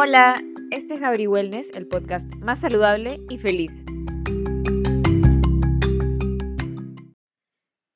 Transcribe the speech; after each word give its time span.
Hola, 0.00 0.40
este 0.70 0.94
es 0.94 1.00
Gabri 1.00 1.26
Wellness, 1.26 1.72
el 1.74 1.88
podcast 1.88 2.32
más 2.36 2.60
saludable 2.60 3.18
y 3.28 3.36
feliz. 3.36 3.84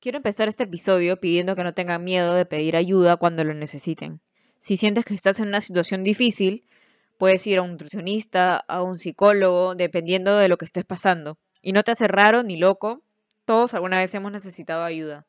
Quiero 0.01 0.17
empezar 0.17 0.49
este 0.49 0.65
episodio 0.65 1.21
pidiendo 1.21 1.55
que 1.55 1.63
no 1.63 1.75
tengan 1.75 2.03
miedo 2.03 2.35
de 2.35 2.45
pedir 2.45 2.75
ayuda 2.75 3.19
cuando 3.19 3.45
lo 3.45 3.55
necesiten. 3.55 4.21
Si 4.59 4.77
sientes 4.77 5.05
que 5.05 5.15
estás 5.15 5.39
en 5.39 5.47
una 5.47 5.61
situación 5.61 6.03
difícil, 6.03 6.65
puedes 7.19 7.47
ir 7.47 7.61
a 7.61 7.63
un 7.63 7.71
nutricionista, 7.71 8.57
a 8.57 8.83
un 8.83 8.99
psicólogo, 8.99 9.77
dependiendo 9.77 10.37
de 10.39 10.49
lo 10.49 10.59
que 10.59 10.65
estés 10.65 10.85
pasando. 10.85 11.39
Y 11.63 11.71
no 11.71 11.85
te 11.85 11.93
hace 11.93 12.09
raro 12.09 12.43
ni 12.43 12.57
loco, 12.57 13.05
todos 13.45 13.75
alguna 13.75 13.99
vez 13.99 14.13
hemos 14.17 14.33
necesitado 14.33 14.83
ayuda. 14.83 15.25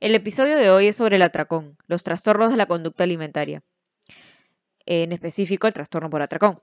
El 0.00 0.14
episodio 0.14 0.56
de 0.56 0.70
hoy 0.70 0.86
es 0.86 0.96
sobre 0.96 1.16
el 1.16 1.22
atracón, 1.22 1.76
los 1.86 2.02
trastornos 2.02 2.50
de 2.50 2.56
la 2.56 2.64
conducta 2.64 3.04
alimentaria 3.04 3.62
en 4.86 5.12
específico 5.12 5.66
el 5.66 5.74
trastorno 5.74 6.08
por 6.08 6.22
atracón. 6.22 6.62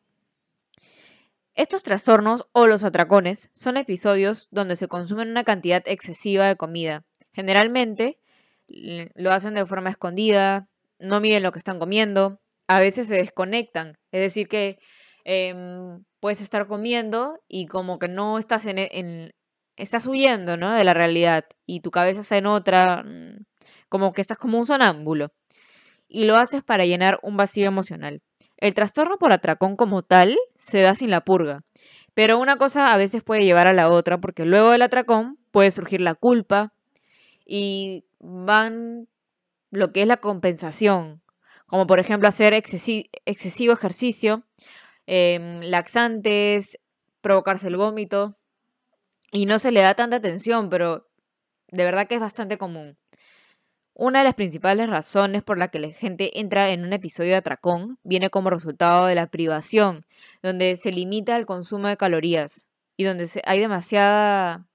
Estos 1.55 1.83
trastornos 1.83 2.47
o 2.51 2.65
los 2.65 2.83
atracones 2.83 3.51
son 3.53 3.77
episodios 3.77 4.47
donde 4.49 4.75
se 4.75 4.87
consumen 4.87 5.29
una 5.29 5.43
cantidad 5.43 5.83
excesiva 5.85 6.47
de 6.47 6.55
comida. 6.55 7.05
Generalmente 7.31 8.17
lo 8.67 9.31
hacen 9.31 9.53
de 9.53 9.65
forma 9.65 9.91
escondida, 9.91 10.67
no 10.97 11.19
miden 11.19 11.43
lo 11.43 11.51
que 11.51 11.59
están 11.59 11.77
comiendo, 11.77 12.39
a 12.67 12.79
veces 12.79 13.07
se 13.07 13.15
desconectan, 13.15 13.99
es 14.11 14.21
decir 14.21 14.47
que 14.47 14.79
em, 15.25 16.03
puedes 16.19 16.41
estar 16.41 16.65
comiendo 16.67 17.39
y 17.47 17.67
como 17.67 17.99
que 17.99 18.07
no 18.07 18.39
estás 18.39 18.65
en, 18.65 19.33
estás 19.75 20.07
huyendo 20.07 20.57
¿no? 20.57 20.71
de 20.71 20.83
la 20.83 20.93
realidad 20.93 21.45
y 21.65 21.81
tu 21.81 21.91
cabeza 21.91 22.21
está 22.21 22.37
en 22.37 22.47
otra, 22.47 23.03
mm, 23.03 23.45
como 23.89 24.13
que 24.13 24.21
estás 24.21 24.37
como 24.37 24.57
un 24.57 24.65
sonámbulo 24.65 25.31
y 26.13 26.25
lo 26.25 26.37
haces 26.37 26.63
para 26.63 26.85
llenar 26.85 27.19
un 27.23 27.35
vacío 27.35 27.67
emocional. 27.67 28.21
El 28.57 28.75
trastorno 28.75 29.17
por 29.17 29.33
atracón 29.33 29.75
como 29.75 30.03
tal 30.03 30.37
se 30.55 30.79
da 30.81 30.93
sin 30.93 31.09
la 31.09 31.25
purga, 31.25 31.63
pero 32.13 32.37
una 32.37 32.55
cosa 32.57 32.93
a 32.93 32.97
veces 32.97 33.23
puede 33.23 33.43
llevar 33.43 33.65
a 33.65 33.73
la 33.73 33.89
otra 33.89 34.21
porque 34.21 34.45
luego 34.45 34.69
del 34.69 34.83
atracón 34.83 35.39
puede 35.49 35.71
surgir 35.71 36.01
la 36.01 36.13
culpa 36.13 36.71
y 37.47 38.05
van 38.19 39.07
lo 39.71 39.91
que 39.91 40.03
es 40.03 40.07
la 40.07 40.17
compensación, 40.17 41.23
como 41.65 41.87
por 41.87 41.99
ejemplo 41.99 42.27
hacer 42.27 42.53
excesivo 42.53 43.73
ejercicio, 43.73 44.43
em, 45.07 45.61
laxantes, 45.61 46.77
provocarse 47.21 47.67
el 47.67 47.77
vómito 47.77 48.37
y 49.31 49.47
no 49.47 49.57
se 49.57 49.71
le 49.71 49.81
da 49.81 49.95
tanta 49.95 50.17
atención, 50.17 50.69
pero 50.69 51.07
de 51.69 51.83
verdad 51.83 52.07
que 52.07 52.15
es 52.15 52.21
bastante 52.21 52.59
común. 52.59 52.97
Una 53.95 54.19
de 54.19 54.25
las 54.25 54.33
principales 54.33 54.89
razones 54.89 55.43
por 55.43 55.59
la 55.59 55.67
que 55.67 55.77
la 55.77 55.89
gente 55.89 56.39
entra 56.39 56.71
en 56.71 56.83
un 56.83 56.93
episodio 56.93 57.31
de 57.31 57.37
atracón 57.37 57.99
viene 58.03 58.31
como 58.31 58.49
resultado 58.49 59.05
de 59.05 59.13
la 59.13 59.27
privación, 59.27 60.05
donde 60.41 60.75
se 60.77 60.91
limita 60.91 61.35
el 61.37 61.45
consumo 61.45 61.87
de 61.87 61.97
calorías 61.97 62.67
y 62.97 63.03
donde 63.03 63.27
se, 63.27 63.41
hay 63.45 63.59
demasiada 63.59 64.65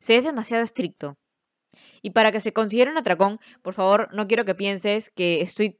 se 0.00 0.16
es 0.16 0.24
demasiado 0.24 0.64
estricto. 0.64 1.16
Y 2.02 2.10
para 2.10 2.32
que 2.32 2.40
se 2.40 2.52
considere 2.52 2.90
un 2.90 2.98
atracón, 2.98 3.38
por 3.62 3.74
favor, 3.74 4.08
no 4.12 4.26
quiero 4.26 4.44
que 4.44 4.54
pienses 4.54 5.10
que 5.10 5.40
estoy 5.42 5.78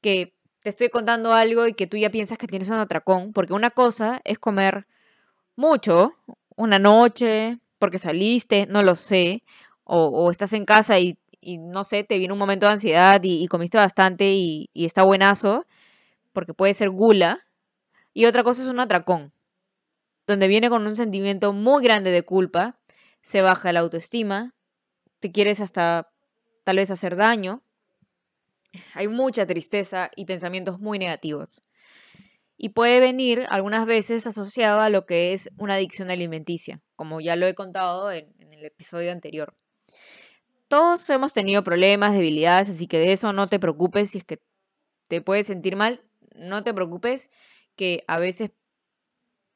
que 0.00 0.34
te 0.60 0.70
estoy 0.70 0.88
contando 0.88 1.34
algo 1.34 1.66
y 1.66 1.74
que 1.74 1.86
tú 1.86 1.96
ya 1.96 2.10
piensas 2.10 2.38
que 2.38 2.46
tienes 2.46 2.70
un 2.70 2.76
atracón, 2.76 3.32
porque 3.32 3.52
una 3.52 3.70
cosa 3.70 4.20
es 4.24 4.38
comer 4.38 4.86
mucho, 5.56 6.14
una 6.56 6.78
noche, 6.78 7.58
porque 7.78 7.98
saliste, 7.98 8.66
no 8.66 8.82
lo 8.82 8.96
sé, 8.96 9.42
o, 9.84 10.06
o 10.06 10.30
estás 10.30 10.52
en 10.54 10.64
casa 10.64 10.98
y 10.98 11.18
y 11.42 11.58
no 11.58 11.84
sé, 11.84 12.04
te 12.04 12.18
viene 12.18 12.32
un 12.32 12.38
momento 12.38 12.66
de 12.66 12.72
ansiedad 12.72 13.20
y, 13.22 13.46
comiste 13.48 13.76
bastante 13.76 14.32
y, 14.32 14.70
está 14.74 15.02
buenazo, 15.02 15.66
porque 16.32 16.54
puede 16.54 16.72
ser 16.72 16.90
gula. 16.90 17.44
Y 18.14 18.26
otra 18.26 18.44
cosa 18.44 18.62
es 18.62 18.68
un 18.68 18.80
atracón, 18.80 19.32
donde 20.26 20.46
viene 20.48 20.70
con 20.70 20.86
un 20.86 20.96
sentimiento 20.96 21.52
muy 21.52 21.82
grande 21.82 22.10
de 22.10 22.22
culpa, 22.22 22.78
se 23.22 23.42
baja 23.42 23.72
la 23.72 23.80
autoestima, 23.80 24.54
te 25.20 25.32
quieres 25.32 25.60
hasta 25.60 26.10
tal 26.64 26.76
vez 26.76 26.90
hacer 26.90 27.16
daño. 27.16 27.62
Hay 28.94 29.08
mucha 29.08 29.46
tristeza 29.46 30.10
y 30.16 30.24
pensamientos 30.26 30.78
muy 30.78 30.98
negativos. 30.98 31.62
Y 32.56 32.70
puede 32.70 33.00
venir 33.00 33.46
algunas 33.48 33.86
veces 33.86 34.26
asociado 34.26 34.80
a 34.80 34.90
lo 34.90 35.06
que 35.06 35.32
es 35.32 35.50
una 35.58 35.74
adicción 35.74 36.10
alimenticia, 36.10 36.80
como 36.94 37.20
ya 37.20 37.34
lo 37.34 37.46
he 37.46 37.54
contado 37.54 38.12
en 38.12 38.32
el 38.38 38.64
episodio 38.64 39.10
anterior 39.10 39.56
todos 40.72 41.10
hemos 41.10 41.34
tenido 41.34 41.62
problemas, 41.62 42.14
debilidades, 42.14 42.70
así 42.70 42.86
que 42.86 42.98
de 42.98 43.12
eso 43.12 43.34
no 43.34 43.46
te 43.46 43.58
preocupes 43.58 44.12
si 44.12 44.18
es 44.18 44.24
que 44.24 44.40
te 45.06 45.20
puedes 45.20 45.46
sentir 45.46 45.76
mal, 45.76 46.00
no 46.34 46.62
te 46.62 46.72
preocupes 46.72 47.30
que 47.76 48.04
a 48.08 48.18
veces 48.18 48.52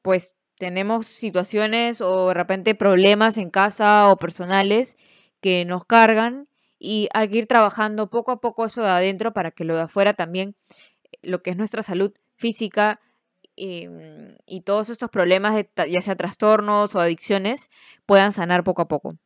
pues 0.02 0.34
tenemos 0.58 1.06
situaciones 1.06 2.02
o 2.02 2.28
de 2.28 2.34
repente 2.34 2.74
problemas 2.74 3.38
en 3.38 3.48
casa 3.48 4.10
o 4.10 4.18
personales 4.18 4.98
que 5.40 5.64
nos 5.64 5.86
cargan 5.86 6.48
y 6.78 7.08
hay 7.14 7.30
que 7.30 7.38
ir 7.38 7.46
trabajando 7.46 8.10
poco 8.10 8.32
a 8.32 8.40
poco 8.42 8.66
eso 8.66 8.82
de 8.82 8.90
adentro 8.90 9.32
para 9.32 9.52
que 9.52 9.64
lo 9.64 9.74
de 9.74 9.84
afuera 9.84 10.12
también, 10.12 10.54
lo 11.22 11.42
que 11.42 11.48
es 11.48 11.56
nuestra 11.56 11.82
salud 11.82 12.12
física 12.36 13.00
em, 13.56 14.36
y 14.44 14.60
todos 14.60 14.90
estos 14.90 15.08
problemas, 15.08 15.54
de, 15.54 15.66
ya 15.90 16.02
sea 16.02 16.14
trastornos 16.14 16.94
o 16.94 17.00
adicciones, 17.00 17.70
puedan 18.04 18.34
sanar 18.34 18.64
poco 18.64 18.82
a 18.82 18.88
poco 18.88 19.16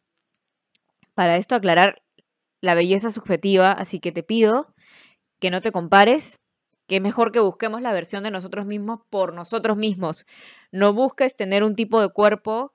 para 1.20 1.36
esto 1.36 1.54
aclarar 1.54 2.00
la 2.62 2.75
belleza 2.75 3.10
subjetiva, 3.10 3.72
así 3.72 4.00
que 4.00 4.10
te 4.10 4.22
pido 4.22 4.72
que 5.38 5.50
no 5.50 5.60
te 5.60 5.70
compares, 5.70 6.41
que 6.86 6.97
es 6.97 7.03
mejor 7.03 7.31
que 7.31 7.41
busquemos 7.41 7.82
la 7.82 7.92
versión 7.92 8.25
de 8.25 8.31
nosotros 8.31 8.64
mismos 8.64 9.00
por 9.10 9.34
nosotros 9.34 9.76
mismos. 9.76 10.25
No 10.72 10.94
busques 10.94 11.36
tener 11.36 11.62
un 11.62 11.76
tipo 11.76 12.00
de 12.00 12.08
cuerpo 12.08 12.72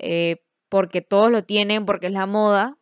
eh, 0.00 0.42
porque 0.68 1.02
todos 1.02 1.30
lo 1.30 1.44
tienen, 1.44 1.86
porque 1.86 2.08
es 2.08 2.12
la 2.12 2.26
moda. 2.26 2.76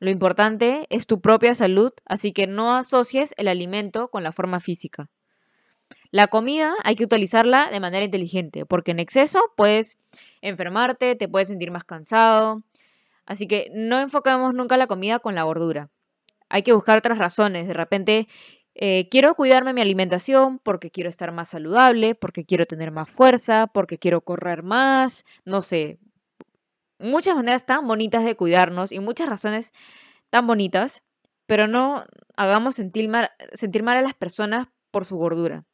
Lo 0.00 0.10
importante 0.10 0.86
es 0.90 1.06
tu 1.06 1.22
propia 1.22 1.54
salud, 1.54 1.92
así 2.04 2.34
que 2.34 2.46
no 2.46 2.76
asocies 2.76 3.32
el 3.38 3.48
alimento 3.48 4.08
con 4.08 4.22
la 4.22 4.32
forma 4.32 4.60
física. 4.60 5.08
La 6.10 6.26
comida 6.26 6.74
hay 6.84 6.94
que 6.94 7.04
utilizarla 7.04 7.70
de 7.70 7.80
manera 7.80 8.04
inteligente, 8.04 8.66
porque 8.66 8.90
en 8.90 8.98
exceso 8.98 9.40
puedes 9.56 9.96
enfermarte, 10.42 11.14
te 11.14 11.26
puedes 11.26 11.48
sentir 11.48 11.70
más 11.70 11.84
cansado, 11.84 12.62
Así 13.28 13.46
que 13.46 13.70
no 13.74 14.00
enfocamos 14.00 14.54
nunca 14.54 14.78
la 14.78 14.86
comida 14.86 15.18
con 15.18 15.34
la 15.34 15.42
gordura. 15.42 15.90
Hay 16.48 16.62
que 16.62 16.72
buscar 16.72 16.98
otras 16.98 17.18
razones. 17.18 17.68
De 17.68 17.74
repente, 17.74 18.26
eh, 18.74 19.08
quiero 19.10 19.34
cuidarme 19.34 19.74
mi 19.74 19.82
alimentación 19.82 20.58
porque 20.60 20.90
quiero 20.90 21.10
estar 21.10 21.30
más 21.30 21.50
saludable, 21.50 22.14
porque 22.14 22.46
quiero 22.46 22.64
tener 22.64 22.90
más 22.90 23.10
fuerza, 23.10 23.66
porque 23.66 23.98
quiero 23.98 24.22
correr 24.22 24.62
más, 24.62 25.26
no 25.44 25.60
sé. 25.60 25.98
Muchas 26.98 27.36
maneras 27.36 27.66
tan 27.66 27.86
bonitas 27.86 28.24
de 28.24 28.34
cuidarnos 28.34 28.92
y 28.92 28.98
muchas 29.00 29.28
razones 29.28 29.72
tan 30.30 30.46
bonitas, 30.46 31.02
pero 31.46 31.68
no 31.68 32.06
hagamos 32.36 32.76
sentir 32.76 33.10
mal, 33.10 33.30
sentir 33.52 33.82
mal 33.82 33.98
a 33.98 34.02
las 34.02 34.14
personas 34.14 34.68
por 34.90 35.04
su 35.04 35.18
gordura. 35.18 35.66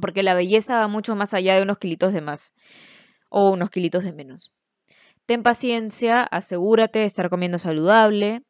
Porque 0.00 0.22
la 0.22 0.34
belleza 0.34 0.80
va 0.80 0.88
mucho 0.88 1.16
más 1.16 1.34
allá 1.34 1.56
de 1.56 1.62
unos 1.62 1.78
kilitos 1.78 2.12
de 2.12 2.20
más 2.20 2.52
o 3.30 3.50
unos 3.50 3.70
kilitos 3.70 4.04
de 4.04 4.12
menos. 4.12 4.52
Ten 5.26 5.42
paciencia, 5.42 6.22
asegúrate 6.22 7.00
de 7.00 7.04
estar 7.04 7.28
comiendo 7.30 7.58
saludable, 7.58 8.42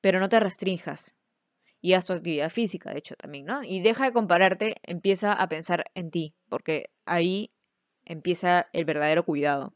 pero 0.00 0.20
no 0.20 0.28
te 0.28 0.38
restrinjas. 0.38 1.16
Y 1.80 1.94
haz 1.94 2.04
tu 2.04 2.12
actividad 2.12 2.50
física, 2.50 2.92
de 2.92 2.98
hecho, 2.98 3.16
también, 3.16 3.46
¿no? 3.46 3.64
Y 3.64 3.80
deja 3.80 4.04
de 4.04 4.12
compararte, 4.12 4.76
empieza 4.82 5.32
a 5.32 5.48
pensar 5.48 5.86
en 5.94 6.10
ti, 6.10 6.34
porque 6.48 6.90
ahí 7.04 7.50
empieza 8.04 8.68
el 8.72 8.84
verdadero 8.84 9.24
cuidado. 9.24 9.72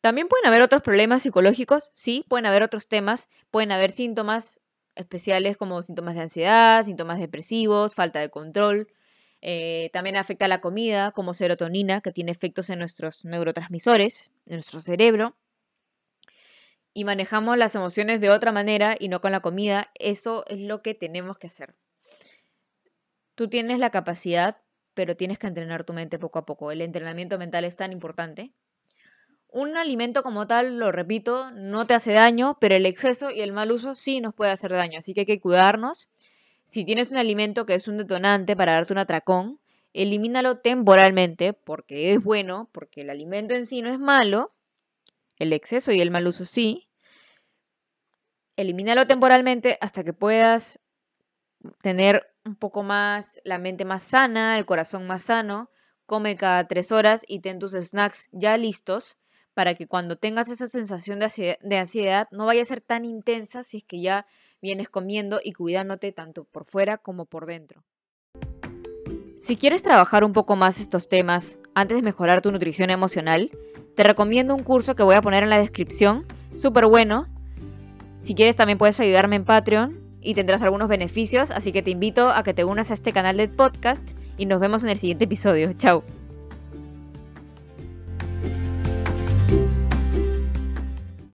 También 0.00 0.28
pueden 0.28 0.46
haber 0.46 0.62
otros 0.62 0.82
problemas 0.82 1.22
psicológicos, 1.22 1.90
sí, 1.92 2.24
pueden 2.28 2.46
haber 2.46 2.62
otros 2.62 2.86
temas, 2.86 3.28
pueden 3.50 3.72
haber 3.72 3.90
síntomas 3.90 4.60
especiales 4.94 5.56
como 5.56 5.82
síntomas 5.82 6.14
de 6.14 6.22
ansiedad, 6.22 6.84
síntomas 6.84 7.18
depresivos, 7.18 7.94
falta 7.94 8.20
de 8.20 8.30
control, 8.30 8.88
eh, 9.44 9.90
también 9.92 10.16
afecta 10.16 10.44
a 10.44 10.48
la 10.48 10.60
comida, 10.60 11.10
como 11.10 11.34
serotonina, 11.34 12.00
que 12.00 12.12
tiene 12.12 12.30
efectos 12.30 12.70
en 12.70 12.78
nuestros 12.78 13.24
neurotransmisores, 13.24 14.30
en 14.46 14.54
nuestro 14.54 14.80
cerebro. 14.80 15.36
Y 16.94 17.04
manejamos 17.04 17.58
las 17.58 17.74
emociones 17.74 18.20
de 18.20 18.30
otra 18.30 18.52
manera 18.52 18.94
y 18.98 19.08
no 19.08 19.20
con 19.20 19.32
la 19.32 19.40
comida. 19.40 19.90
Eso 19.94 20.44
es 20.46 20.60
lo 20.60 20.80
que 20.80 20.94
tenemos 20.94 21.38
que 21.38 21.48
hacer. 21.48 21.74
Tú 23.34 23.48
tienes 23.48 23.80
la 23.80 23.90
capacidad, 23.90 24.58
pero 24.94 25.16
tienes 25.16 25.38
que 25.38 25.48
entrenar 25.48 25.84
tu 25.84 25.92
mente 25.92 26.20
poco 26.20 26.38
a 26.38 26.46
poco. 26.46 26.70
El 26.70 26.80
entrenamiento 26.80 27.36
mental 27.36 27.64
es 27.64 27.74
tan 27.74 27.90
importante. 27.90 28.52
Un 29.48 29.76
alimento 29.76 30.22
como 30.22 30.46
tal, 30.46 30.78
lo 30.78 30.92
repito, 30.92 31.50
no 31.50 31.86
te 31.86 31.94
hace 31.94 32.12
daño, 32.12 32.58
pero 32.60 32.76
el 32.76 32.86
exceso 32.86 33.30
y 33.30 33.40
el 33.40 33.52
mal 33.52 33.72
uso 33.72 33.94
sí 33.96 34.20
nos 34.20 34.34
puede 34.34 34.52
hacer 34.52 34.70
daño. 34.72 35.00
Así 35.00 35.14
que 35.14 35.20
hay 35.20 35.26
que 35.26 35.40
cuidarnos 35.40 36.08
si 36.72 36.86
tienes 36.86 37.10
un 37.10 37.18
alimento 37.18 37.66
que 37.66 37.74
es 37.74 37.86
un 37.86 37.98
detonante 37.98 38.56
para 38.56 38.72
darte 38.72 38.94
un 38.94 38.98
atracón, 38.98 39.60
elimínalo 39.92 40.60
temporalmente 40.60 41.52
porque 41.52 42.14
es 42.14 42.24
bueno, 42.24 42.70
porque 42.72 43.02
el 43.02 43.10
alimento 43.10 43.52
en 43.52 43.66
sí 43.66 43.82
no 43.82 43.92
es 43.92 43.98
malo, 43.98 44.54
el 45.36 45.52
exceso 45.52 45.92
y 45.92 46.00
el 46.00 46.10
mal 46.10 46.26
uso 46.26 46.46
sí. 46.46 46.88
Elimínalo 48.56 49.06
temporalmente 49.06 49.76
hasta 49.82 50.02
que 50.02 50.14
puedas 50.14 50.80
tener 51.82 52.26
un 52.46 52.56
poco 52.56 52.82
más, 52.82 53.42
la 53.44 53.58
mente 53.58 53.84
más 53.84 54.02
sana, 54.02 54.56
el 54.56 54.64
corazón 54.64 55.06
más 55.06 55.24
sano, 55.24 55.68
come 56.06 56.38
cada 56.38 56.66
tres 56.68 56.90
horas 56.90 57.22
y 57.28 57.40
ten 57.40 57.58
tus 57.58 57.72
snacks 57.72 58.30
ya 58.32 58.56
listos 58.56 59.18
para 59.52 59.74
que 59.74 59.86
cuando 59.86 60.16
tengas 60.16 60.48
esa 60.48 60.68
sensación 60.68 61.18
de 61.18 61.76
ansiedad 61.76 62.28
no 62.30 62.46
vaya 62.46 62.62
a 62.62 62.64
ser 62.64 62.80
tan 62.80 63.04
intensa 63.04 63.62
si 63.62 63.76
es 63.76 63.84
que 63.84 64.00
ya 64.00 64.26
vienes 64.62 64.88
comiendo 64.88 65.40
y 65.42 65.52
cuidándote 65.52 66.12
tanto 66.12 66.44
por 66.44 66.64
fuera 66.64 66.96
como 66.96 67.26
por 67.26 67.46
dentro. 67.46 67.82
Si 69.36 69.56
quieres 69.56 69.82
trabajar 69.82 70.22
un 70.22 70.32
poco 70.32 70.54
más 70.54 70.80
estos 70.80 71.08
temas 71.08 71.58
antes 71.74 71.96
de 71.96 72.02
mejorar 72.02 72.42
tu 72.42 72.52
nutrición 72.52 72.90
emocional, 72.90 73.50
te 73.96 74.04
recomiendo 74.04 74.54
un 74.54 74.62
curso 74.62 74.94
que 74.94 75.02
voy 75.02 75.16
a 75.16 75.22
poner 75.22 75.42
en 75.42 75.50
la 75.50 75.58
descripción, 75.58 76.26
súper 76.54 76.86
bueno. 76.86 77.26
Si 78.18 78.34
quieres 78.36 78.54
también 78.54 78.78
puedes 78.78 79.00
ayudarme 79.00 79.36
en 79.36 79.44
Patreon 79.44 79.98
y 80.20 80.34
tendrás 80.34 80.62
algunos 80.62 80.88
beneficios, 80.88 81.50
así 81.50 81.72
que 81.72 81.82
te 81.82 81.90
invito 81.90 82.30
a 82.30 82.44
que 82.44 82.54
te 82.54 82.62
unas 82.62 82.92
a 82.92 82.94
este 82.94 83.12
canal 83.12 83.36
del 83.36 83.50
podcast 83.50 84.16
y 84.38 84.46
nos 84.46 84.60
vemos 84.60 84.84
en 84.84 84.90
el 84.90 84.96
siguiente 84.96 85.24
episodio. 85.24 85.72
Chao. 85.72 86.04